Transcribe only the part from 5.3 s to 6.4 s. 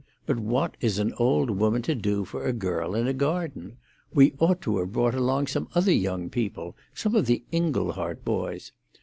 some other young